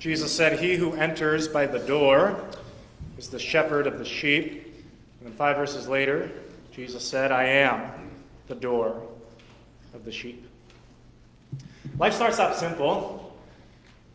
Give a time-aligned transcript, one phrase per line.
[0.00, 2.42] Jesus said, He who enters by the door
[3.18, 4.64] is the shepherd of the sheep.
[5.20, 6.30] And then five verses later,
[6.72, 8.10] Jesus said, I am
[8.48, 9.02] the door
[9.92, 10.48] of the sheep.
[11.98, 13.38] Life starts out simple.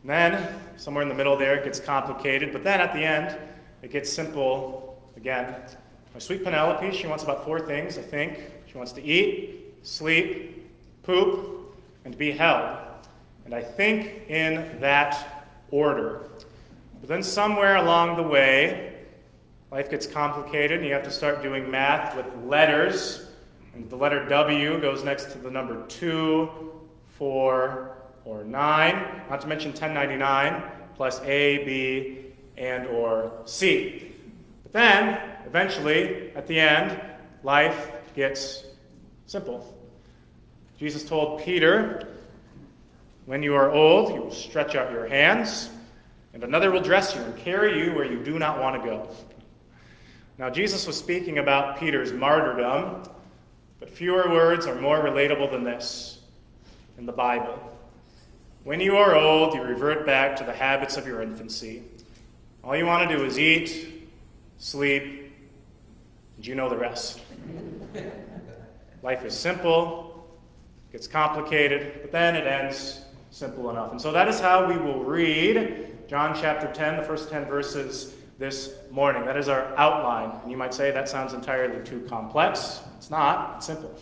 [0.03, 2.51] Then, somewhere in the middle there, it gets complicated.
[2.51, 3.37] But then at the end,
[3.83, 5.53] it gets simple again.
[6.15, 8.39] My sweet Penelope, she wants about four things, I think.
[8.65, 10.67] She wants to eat, sleep,
[11.03, 11.75] poop,
[12.05, 12.75] and be held.
[13.45, 15.34] And I think in that
[15.75, 16.29] order.
[17.01, 18.93] But then somewhere along the way,
[19.71, 23.27] life gets complicated, and you have to start doing math with letters.
[23.73, 26.49] And the letter W goes next to the number 2,
[27.17, 30.63] 4, or 9, not to mention 1099,
[30.95, 34.13] plus A, B, and or C.
[34.63, 36.99] But then, eventually, at the end,
[37.43, 38.63] life gets
[39.25, 39.77] simple.
[40.79, 42.14] Jesus told Peter,
[43.25, 45.69] When you are old, you will stretch out your hands,
[46.33, 49.07] and another will dress you and carry you where you do not want to go.
[50.37, 53.03] Now, Jesus was speaking about Peter's martyrdom,
[53.79, 56.19] but fewer words are more relatable than this
[56.99, 57.57] in the Bible.
[58.63, 61.83] When you are old, you revert back to the habits of your infancy.
[62.63, 64.07] All you want to do is eat,
[64.57, 65.31] sleep,
[66.35, 67.21] and you know the rest.
[69.01, 70.27] Life is simple,
[70.89, 73.04] it gets complicated, but then it ends
[73.35, 73.91] simple enough.
[73.91, 78.13] And so that is how we will read John chapter 10, the first 10 verses
[78.39, 79.25] this morning.
[79.25, 80.39] That is our outline.
[80.41, 82.79] And you might say that sounds entirely too complex.
[82.95, 83.93] It's not, it's simple.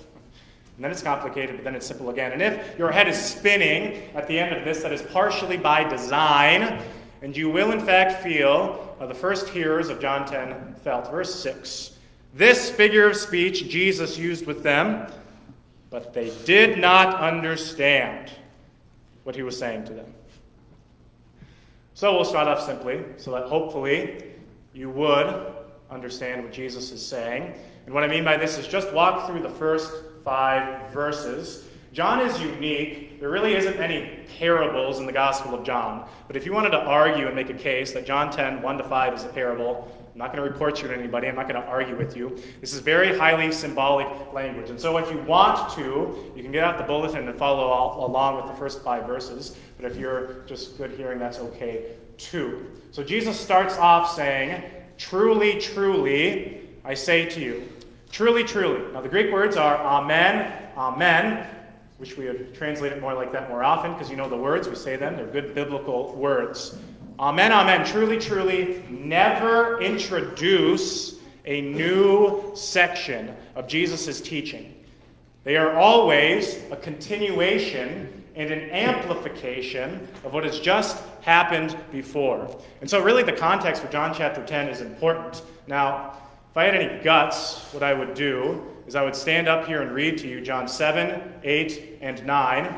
[0.75, 2.31] And then it's complicated, but then it's simple again.
[2.31, 5.83] And if your head is spinning at the end of this, that is partially by
[5.83, 6.83] design,
[7.23, 11.09] and you will in fact feel uh, the first hearers of John 10 felt.
[11.09, 11.97] Verse 6.
[12.35, 15.11] This figure of speech Jesus used with them,
[15.89, 18.31] but they did not understand
[19.23, 20.13] what he was saying to them.
[21.93, 24.23] So we'll start off simply, so that hopefully
[24.73, 25.53] you would
[25.91, 27.53] understand what Jesus is saying.
[27.85, 29.91] And what I mean by this is just walk through the first
[30.23, 31.65] five verses.
[31.91, 33.19] John is unique.
[33.19, 36.07] There really isn't any parables in the Gospel of John.
[36.27, 38.83] But if you wanted to argue and make a case that John 10, 1 to
[38.83, 41.27] 5 is a parable, I'm not going to report you to anybody.
[41.27, 42.37] I'm not going to argue with you.
[42.61, 44.69] This is very highly symbolic language.
[44.69, 48.05] And so if you want to, you can get out the bulletin and follow all,
[48.05, 49.57] along with the first five verses.
[49.75, 52.67] But if you're just good hearing, that's okay too.
[52.91, 54.63] So Jesus starts off saying,
[54.99, 57.67] Truly, truly, I say to you,
[58.11, 58.93] Truly, truly.
[58.93, 61.47] Now, the Greek words are amen, amen.
[61.97, 64.69] Wish we would translate it more like that more often because you know the words,
[64.69, 65.15] we say them.
[65.15, 66.77] They're good biblical words.
[67.19, 67.85] Amen, amen.
[67.85, 68.83] Truly, truly.
[68.89, 74.73] Never introduce a new section of Jesus' teaching.
[75.43, 82.59] They are always a continuation and an amplification of what has just happened before.
[82.81, 85.43] And so, really, the context for John chapter 10 is important.
[85.67, 86.17] Now,
[86.49, 89.83] if I had any guts, what I would do is I would stand up here
[89.83, 92.75] and read to you John 7, 8, and 9.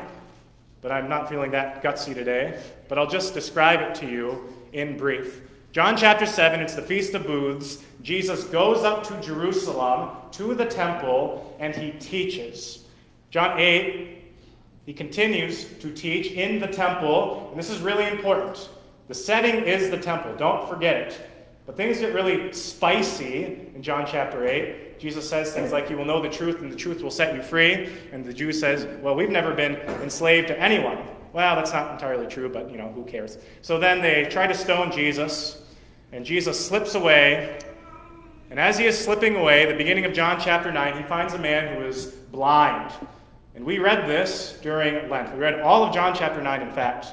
[0.86, 2.62] But I'm not feeling that gutsy today.
[2.86, 5.42] But I'll just describe it to you in brief.
[5.72, 7.82] John chapter 7, it's the Feast of Booths.
[8.02, 12.84] Jesus goes up to Jerusalem, to the temple, and he teaches.
[13.30, 14.22] John 8,
[14.84, 17.48] he continues to teach in the temple.
[17.50, 18.68] And this is really important.
[19.08, 20.36] The setting is the temple.
[20.36, 21.20] Don't forget it.
[21.66, 23.42] But things get really spicy
[23.74, 24.85] in John chapter 8.
[24.98, 27.42] Jesus says things like, You will know the truth, and the truth will set you
[27.42, 27.90] free.
[28.12, 30.98] And the Jew says, Well, we've never been enslaved to anyone.
[31.32, 33.38] Well, that's not entirely true, but you know, who cares?
[33.60, 35.62] So then they try to stone Jesus,
[36.12, 37.58] and Jesus slips away.
[38.50, 41.38] And as he is slipping away, the beginning of John chapter 9, he finds a
[41.38, 42.92] man who is blind.
[43.54, 45.32] And we read this during Lent.
[45.32, 47.06] We read all of John chapter 9, in fact.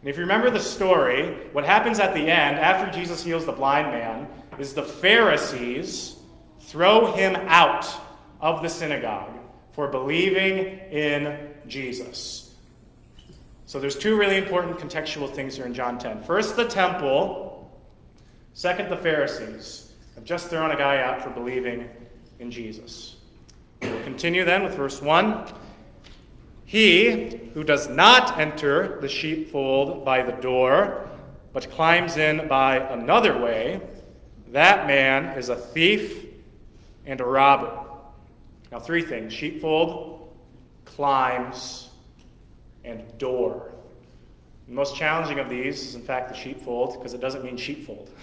[0.00, 3.52] And if you remember the story, what happens at the end, after Jesus heals the
[3.52, 4.26] blind man,
[4.58, 6.16] is the Pharisees
[6.70, 7.88] throw him out
[8.40, 9.32] of the synagogue
[9.72, 12.54] for believing in Jesus.
[13.66, 16.22] So there's two really important contextual things here in John 10.
[16.22, 17.68] First, the temple.
[18.54, 21.88] Second, the Pharisees have just thrown a guy out for believing
[22.38, 23.16] in Jesus.
[23.82, 25.52] We'll continue then with verse 1.
[26.66, 31.08] He who does not enter the sheepfold by the door,
[31.52, 33.80] but climbs in by another way,
[34.52, 36.29] that man is a thief
[37.06, 37.72] and a robber.
[38.70, 40.32] Now, three things sheepfold,
[40.84, 41.90] climbs,
[42.84, 43.72] and door.
[44.68, 48.10] The most challenging of these is, in fact, the sheepfold, because it doesn't mean sheepfold.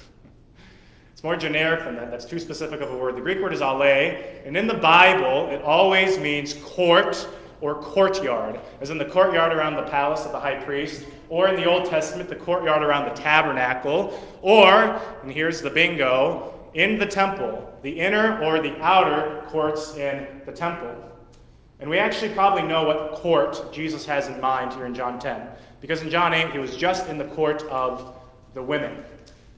[1.17, 2.11] It's more generic than that.
[2.11, 3.15] That's too specific of a word.
[3.15, 7.27] The Greek word is aulē, and in the Bible, it always means court
[7.59, 11.55] or courtyard, as in the courtyard around the palace of the high priest, or in
[11.55, 14.13] the Old Testament, the courtyard around the tabernacle,
[14.43, 20.27] or, and here's the bingo, in the temple, the inner or the outer courts in
[20.45, 20.95] the temple.
[21.79, 25.47] And we actually probably know what court Jesus has in mind here in John 10,
[25.79, 28.15] because in John 8, he was just in the court of
[28.53, 29.03] the women.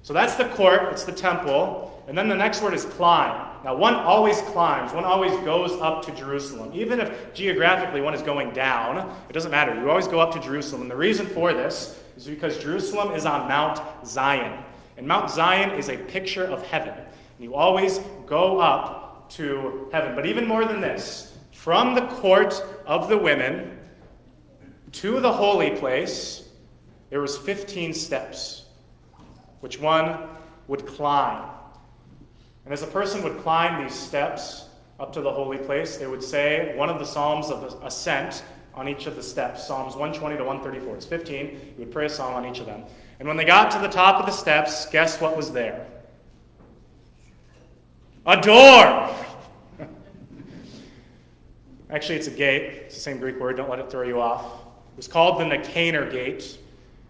[0.02, 2.04] So that's the court, it's the temple.
[2.08, 3.48] And then the next word is climb.
[3.64, 6.72] Now, one always climbs, one always goes up to Jerusalem.
[6.74, 9.76] Even if geographically one is going down, it doesn't matter.
[9.76, 10.82] You always go up to Jerusalem.
[10.82, 14.64] And the reason for this is because Jerusalem is on Mount Zion.
[15.00, 16.94] And Mount Zion is a picture of heaven.
[16.94, 17.08] And
[17.40, 20.14] you always go up to heaven.
[20.14, 23.80] But even more than this, from the court of the women
[24.92, 26.50] to the holy place,
[27.10, 28.66] there was 15 steps
[29.62, 30.18] which one
[30.68, 31.50] would climb.
[32.66, 34.66] And as a person would climb these steps
[35.00, 38.44] up to the holy place, they would say one of the Psalms of ascent
[38.74, 40.96] on each of the steps Psalms 120 to 134.
[40.98, 41.46] It's 15.
[41.46, 42.84] You would pray a psalm on each of them.
[43.20, 45.86] And when they got to the top of the steps, guess what was there?
[48.26, 49.14] A door!
[51.90, 52.84] Actually, it's a gate.
[52.86, 53.58] It's the same Greek word.
[53.58, 54.46] Don't let it throw you off.
[54.46, 56.58] It was called the Nicanor Gate.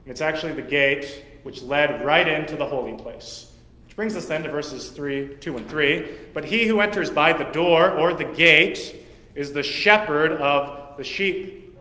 [0.05, 3.51] And it's actually the gate which led right into the holy place.
[3.85, 6.07] Which brings us then to verses 3, 2 and 3.
[6.33, 8.95] But he who enters by the door or the gate
[9.35, 11.77] is the shepherd of the sheep.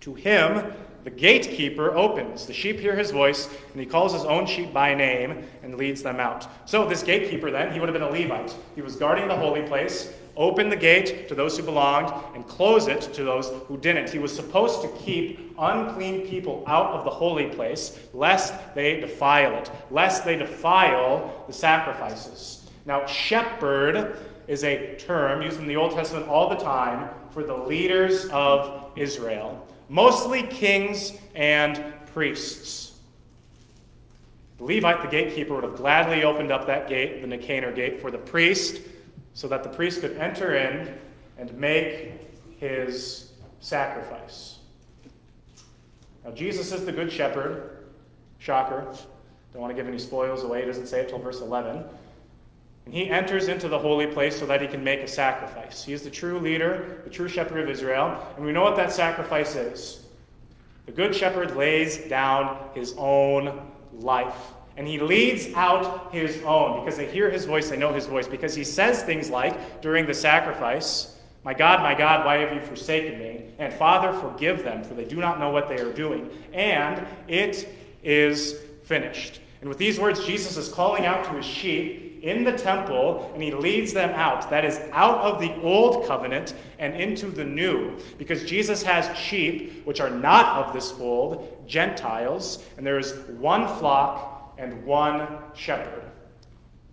[0.00, 0.72] To him,
[1.04, 2.46] the gatekeeper opens.
[2.46, 6.02] The sheep hear his voice, and he calls his own sheep by name and leads
[6.02, 6.46] them out.
[6.68, 8.54] So, this gatekeeper then, he would have been a Levite.
[8.74, 12.88] He was guarding the holy place, open the gate to those who belonged, and close
[12.88, 14.10] it to those who didn't.
[14.10, 19.56] He was supposed to keep unclean people out of the holy place, lest they defile
[19.56, 22.68] it, lest they defile the sacrifices.
[22.86, 24.16] Now, shepherd
[24.46, 28.92] is a term used in the Old Testament all the time for the leaders of
[28.96, 32.98] Israel, mostly kings and priests.
[34.58, 38.10] The Levite, the gatekeeper, would have gladly opened up that gate, the Nicanor gate, for
[38.10, 38.80] the priest
[39.34, 40.92] so that the priest could enter in
[41.38, 42.12] and make
[42.58, 44.58] his sacrifice.
[46.24, 47.86] Now, Jesus is the good shepherd.
[48.38, 48.84] Shocker.
[49.52, 50.60] Don't want to give any spoils away.
[50.60, 51.84] He doesn't say it till verse 11.
[52.88, 55.84] And he enters into the holy place so that he can make a sacrifice.
[55.84, 58.26] He is the true leader, the true shepherd of Israel.
[58.34, 60.06] And we know what that sacrifice is.
[60.86, 63.60] The good shepherd lays down his own
[63.92, 68.06] life and he leads out his own because they hear his voice, they know his
[68.06, 72.54] voice, because he says things like during the sacrifice, My God, my God, why have
[72.54, 73.44] you forsaken me?
[73.58, 76.30] And Father, forgive them, for they do not know what they are doing.
[76.54, 77.68] And it
[78.02, 79.40] is finished.
[79.60, 83.42] And with these words, Jesus is calling out to his sheep in the temple, and
[83.42, 84.50] he leads them out.
[84.50, 87.96] That is, out of the old covenant and into the new.
[88.18, 93.66] Because Jesus has sheep which are not of this fold, Gentiles, and there is one
[93.78, 96.04] flock and one shepherd.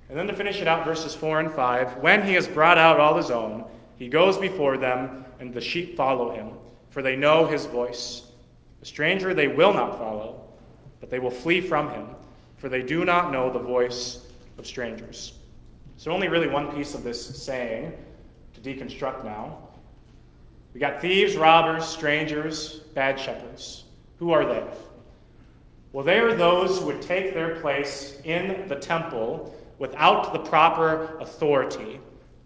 [0.09, 2.99] And then to finish it out, verses 4 and 5 when he has brought out
[2.99, 3.65] all his own,
[3.97, 6.51] he goes before them, and the sheep follow him,
[6.89, 8.23] for they know his voice.
[8.79, 10.43] The stranger they will not follow,
[10.99, 12.07] but they will flee from him,
[12.65, 14.25] for they do not know the voice
[14.57, 15.33] of strangers.
[15.97, 17.93] So, only really one piece of this saying
[18.55, 19.59] to deconstruct now.
[20.73, 23.83] We got thieves, robbers, strangers, bad shepherds.
[24.17, 24.63] Who are they?
[25.91, 31.19] Well, they are those who would take their place in the temple without the proper
[31.19, 31.99] authority.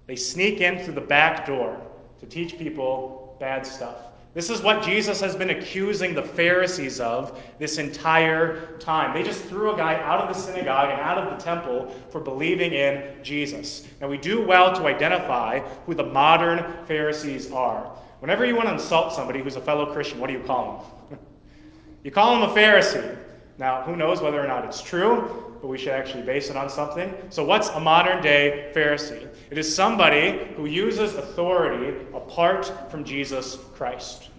[0.06, 1.80] They sneak in through the back door
[2.20, 4.00] to teach people bad stuff.
[4.36, 9.14] This is what Jesus has been accusing the Pharisees of this entire time.
[9.14, 12.22] They just threw a guy out of the synagogue and out of the temple for
[12.22, 13.88] believing in Jesus.
[14.00, 17.92] Now, we do well to identify who the modern Pharisees are.
[18.20, 21.20] Whenever you want to insult somebody who's a fellow Christian, what do you call them?
[22.04, 23.18] you call them a Pharisee.
[23.60, 26.70] Now, who knows whether or not it's true, but we should actually base it on
[26.70, 27.14] something.
[27.30, 29.28] So, what's a modern day Pharisee?
[29.52, 34.30] It is somebody who uses authority apart from Jesus Christ.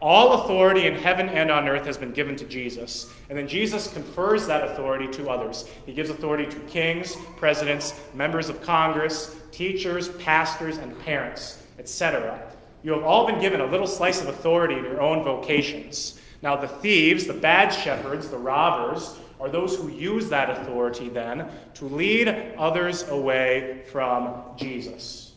[0.00, 3.12] All authority in heaven and on earth has been given to Jesus.
[3.28, 5.68] And then Jesus confers that authority to others.
[5.84, 12.40] He gives authority to kings, presidents, members of Congress, teachers, pastors, and parents, etc.
[12.82, 16.19] You have all been given a little slice of authority in your own vocations.
[16.42, 21.48] Now, the thieves, the bad shepherds, the robbers, are those who use that authority then
[21.74, 22.28] to lead
[22.58, 25.32] others away from Jesus.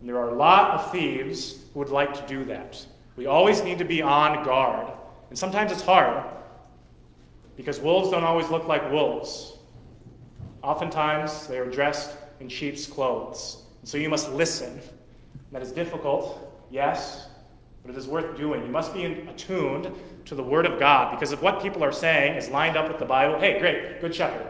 [0.00, 2.84] And there are a lot of thieves who would like to do that.
[3.16, 4.92] We always need to be on guard.
[5.30, 6.24] And sometimes it's hard
[7.56, 9.58] because wolves don't always look like wolves.
[10.62, 13.62] Oftentimes they are dressed in sheep's clothes.
[13.80, 14.80] And so you must listen.
[15.50, 17.27] That is difficult, yes,
[17.88, 18.62] but it is worth doing.
[18.66, 19.90] You must be attuned
[20.26, 22.98] to the Word of God, because if what people are saying is lined up with
[22.98, 24.46] the Bible, hey, great, good shepherd.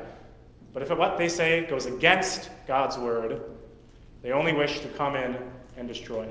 [0.72, 3.40] But if what they say goes against God's Word,
[4.22, 5.36] they only wish to come in
[5.76, 6.26] and destroy.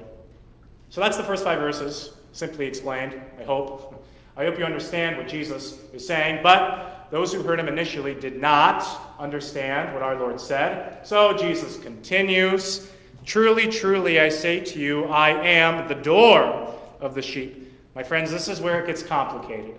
[0.90, 4.06] So that's the first five verses, simply explained, I hope.
[4.36, 8.42] I hope you understand what Jesus is saying, but those who heard him initially did
[8.42, 8.86] not
[9.18, 11.08] understand what our Lord said.
[11.08, 12.92] So Jesus continues
[13.28, 17.74] Truly, truly, I say to you, I am the door of the sheep.
[17.96, 19.76] My friends, this is where it gets complicated.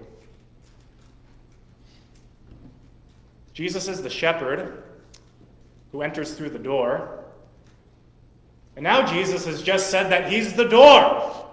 [3.53, 4.85] Jesus is the shepherd
[5.93, 7.25] who enters through the door.
[8.77, 11.47] And now Jesus has just said that he's the door.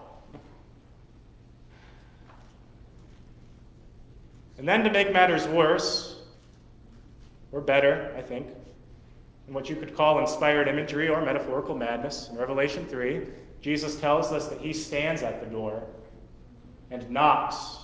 [4.57, 6.15] And then to make matters worse,
[7.51, 8.47] or better, I think,
[9.47, 13.21] in what you could call inspired imagery or metaphorical madness, in Revelation 3,
[13.65, 15.81] Jesus tells us that he stands at the door
[16.91, 17.77] and knocks,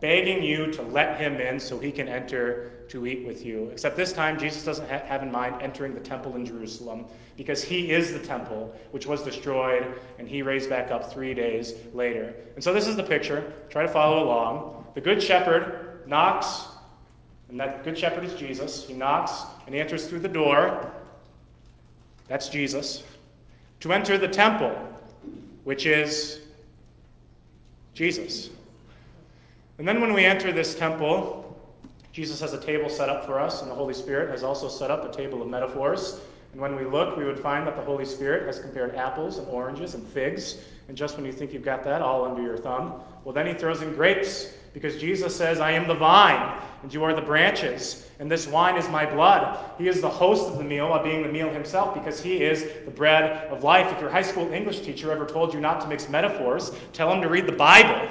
[0.00, 3.68] begging you to let him in so he can enter to eat with you.
[3.70, 7.04] Except this time, Jesus doesn't ha- have in mind entering the temple in Jerusalem
[7.36, 9.86] because he is the temple which was destroyed
[10.18, 12.34] and he raised back up three days later.
[12.56, 13.52] And so this is the picture.
[13.70, 14.84] Try to follow along.
[14.94, 16.64] The Good Shepherd knocks,
[17.48, 18.84] and that Good Shepherd is Jesus.
[18.84, 20.92] He knocks and he enters through the door.
[22.26, 23.04] That's Jesus.
[23.78, 24.90] To enter the temple,
[25.64, 26.40] which is
[27.94, 28.50] Jesus.
[29.78, 31.40] And then when we enter this temple,
[32.12, 34.90] Jesus has a table set up for us, and the Holy Spirit has also set
[34.90, 36.20] up a table of metaphors.
[36.52, 39.48] And when we look, we would find that the Holy Spirit has compared apples and
[39.48, 40.58] oranges and figs.
[40.86, 43.54] And just when you think you've got that all under your thumb, well, then he
[43.54, 48.10] throws in grapes, because Jesus says, I am the vine, and you are the branches,
[48.18, 49.58] and this wine is my blood.
[49.78, 52.68] He is the host of the meal while being the meal himself, because he is
[52.84, 53.90] the bread of life.
[53.92, 57.22] If your high school English teacher ever told you not to mix metaphors, tell him
[57.22, 58.06] to read the Bible.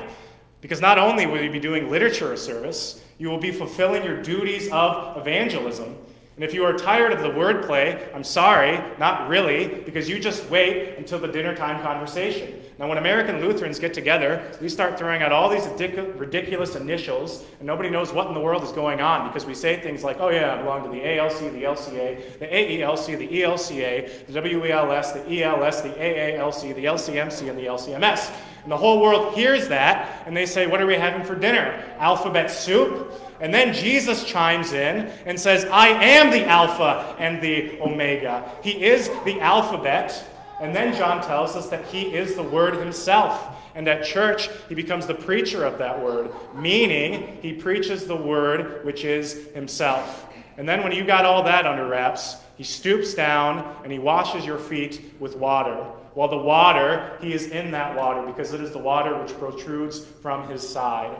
[0.61, 4.21] Because not only will you be doing literature a service, you will be fulfilling your
[4.21, 5.97] duties of evangelism.
[6.35, 10.49] And if you are tired of the wordplay, I'm sorry, not really, because you just
[10.49, 12.59] wait until the dinner time conversation.
[12.79, 17.67] Now, when American Lutherans get together, we start throwing out all these ridiculous initials, and
[17.67, 20.29] nobody knows what in the world is going on because we say things like, oh,
[20.29, 25.43] yeah, I belong to the ALC, the LCA, the AELC, the ELCA, the WELS, the
[25.43, 28.33] ELS, the AALC, the LCMC, and the LCMS.
[28.63, 31.83] And the whole world hears that, and they say, What are we having for dinner?
[31.99, 33.13] Alphabet soup?
[33.43, 38.49] And then Jesus chimes in and says, I am the Alpha and the Omega.
[38.63, 40.23] He is the alphabet.
[40.61, 43.53] And then John tells us that he is the Word himself.
[43.75, 48.85] And at church, he becomes the preacher of that word, meaning he preaches the word
[48.85, 50.27] which is himself.
[50.57, 54.45] And then when you got all that under wraps, he stoops down and he washes
[54.45, 55.75] your feet with water.
[56.13, 60.05] While the water, he is in that water because it is the water which protrudes
[60.05, 61.17] from his side.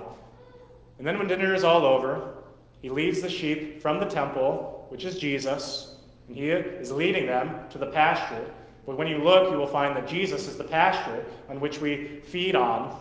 [0.98, 2.34] And then when dinner is all over,
[2.82, 5.96] he leads the sheep from the temple, which is Jesus,
[6.28, 8.46] and he is leading them to the pasture.
[8.86, 12.20] But when you look, you will find that Jesus is the pasture on which we
[12.24, 13.00] feed on.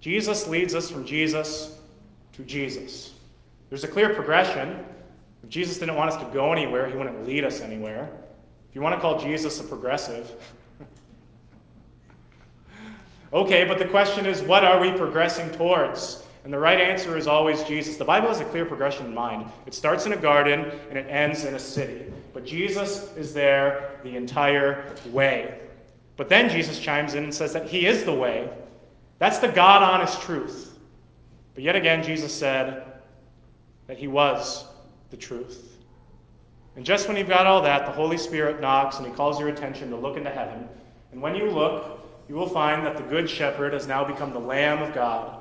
[0.00, 1.78] Jesus leads us from Jesus
[2.32, 3.12] to Jesus.
[3.68, 4.84] There's a clear progression.
[5.44, 8.10] If Jesus didn't want us to go anywhere, he wouldn't lead us anywhere.
[8.68, 10.32] If you want to call Jesus a progressive,
[13.32, 16.24] okay, but the question is what are we progressing towards?
[16.44, 17.96] And the right answer is always Jesus.
[17.96, 19.50] The Bible has a clear progression in mind.
[19.66, 22.06] It starts in a garden and it ends in a city.
[22.32, 25.58] But Jesus is there the entire way.
[26.16, 28.48] But then Jesus chimes in and says that He is the way.
[29.18, 30.78] That's the God honest truth.
[31.54, 32.84] But yet again, Jesus said
[33.86, 34.64] that He was
[35.10, 35.70] the truth.
[36.76, 39.48] And just when you've got all that, the Holy Spirit knocks and he calls your
[39.48, 40.68] attention to look into heaven.
[41.12, 44.38] And when you look, you will find that the Good Shepherd has now become the
[44.38, 45.39] Lamb of God,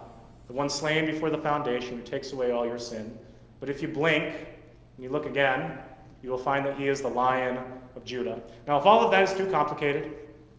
[0.50, 3.16] the one slain before the foundation who takes away all your sin.
[3.60, 5.78] But if you blink and you look again,
[6.24, 7.60] you will find that he is the Lion
[7.96, 8.42] of Judah.
[8.68, 10.12] Now, if all of that is too complicated,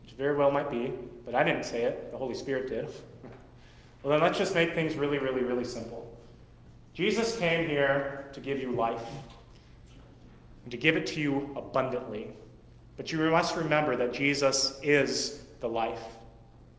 [0.03, 0.93] which very well might be,
[1.27, 2.85] but I didn't say it, the Holy Spirit did,
[4.03, 6.17] well, then let's just make things really, really, really simple.
[6.95, 9.07] Jesus came here to give you life
[10.63, 12.29] and to give it to you abundantly.
[12.97, 16.05] But you must remember that Jesus is the life,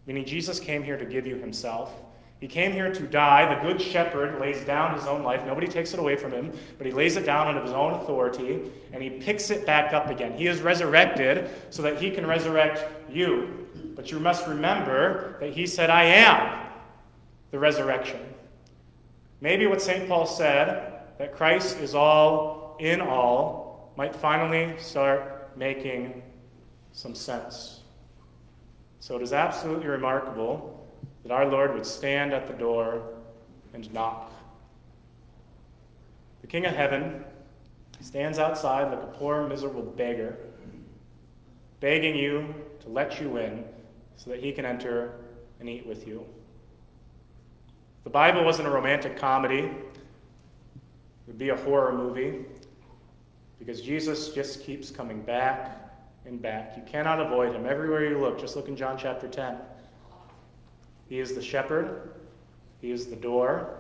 [0.05, 1.93] meaning Jesus came here to give you himself.
[2.41, 3.53] He came here to die.
[3.53, 5.45] The Good Shepherd lays down his own life.
[5.45, 8.71] Nobody takes it away from him, but he lays it down under his own authority,
[8.91, 10.35] and he picks it back up again.
[10.35, 13.67] He is resurrected so that he can resurrect you.
[13.95, 16.67] But you must remember that he said, I am
[17.51, 18.19] the resurrection.
[19.39, 20.09] Maybe what St.
[20.09, 26.23] Paul said, that Christ is all in all, might finally start making
[26.91, 27.81] some sense.
[28.99, 30.80] So it is absolutely remarkable
[31.23, 33.03] that our Lord would stand at the door
[33.73, 34.31] and knock.
[36.41, 37.23] The King of Heaven
[37.99, 40.37] stands outside like a poor, miserable beggar,
[41.79, 43.63] begging you to let you in
[44.17, 45.13] so that he can enter
[45.59, 46.25] and eat with you.
[48.03, 52.45] The Bible wasn't a romantic comedy, it would be a horror movie
[53.59, 55.77] because Jesus just keeps coming back
[56.25, 56.73] and back.
[56.75, 57.67] You cannot avoid him.
[57.67, 59.57] Everywhere you look, just look in John chapter 10.
[61.11, 62.09] He is the shepherd,
[62.79, 63.75] he is the door,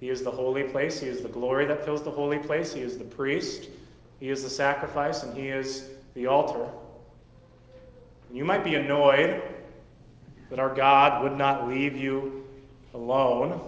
[0.00, 2.80] he is the holy place, he is the glory that fills the holy place, he
[2.80, 3.68] is the priest,
[4.20, 6.66] he is the sacrifice, and he is the altar.
[8.30, 9.42] And you might be annoyed
[10.48, 12.46] that our God would not leave you
[12.94, 13.60] alone.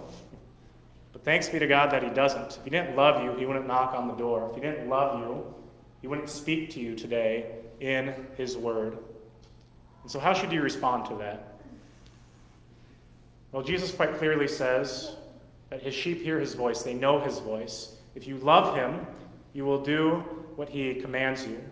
[1.11, 2.57] But thanks be to God that He doesn't.
[2.57, 4.49] If He didn't love you, He wouldn't knock on the door.
[4.49, 5.53] If He didn't love you,
[6.01, 8.97] He wouldn't speak to you today in His Word.
[10.01, 11.52] And so, how should you respond to that?
[13.53, 15.15] Well, Jesus quite clearly says
[15.69, 17.95] that His sheep hear His voice, they know His voice.
[18.15, 19.05] If you love Him,
[19.53, 20.23] you will do
[20.55, 21.63] what He commands you.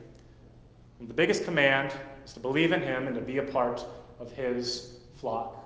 [1.00, 1.92] And the biggest command
[2.24, 3.84] is to believe in Him and to be a part
[4.20, 5.58] of His flock.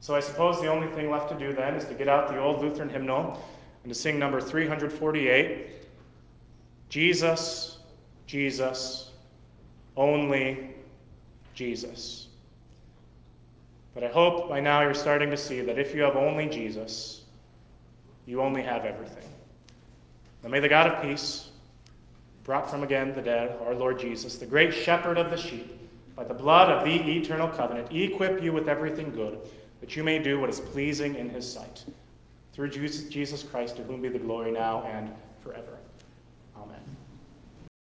[0.00, 2.40] So I suppose the only thing left to do then is to get out the
[2.40, 3.40] old Lutheran hymnal
[3.84, 5.68] and to sing number 348
[6.88, 7.78] Jesus,
[8.26, 9.12] Jesus,
[9.96, 10.74] only
[11.54, 12.29] Jesus.
[14.00, 17.20] But I hope by now you're starting to see that if you have only Jesus,
[18.24, 19.28] you only have everything.
[20.42, 21.50] Now may the God of peace,
[22.42, 25.78] brought from again the dead, our Lord Jesus, the great shepherd of the sheep,
[26.16, 29.38] by the blood of the eternal covenant, equip you with everything good,
[29.82, 31.84] that you may do what is pleasing in his sight.
[32.54, 35.10] Through Jesus Christ, to whom be the glory now and
[35.42, 35.76] forever.